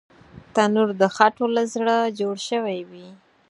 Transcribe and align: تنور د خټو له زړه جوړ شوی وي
تنور 0.53 0.89
د 1.01 1.03
خټو 1.15 1.45
له 1.55 1.63
زړه 1.73 1.95
جوړ 2.19 2.35
شوی 2.49 2.79
وي 2.89 3.07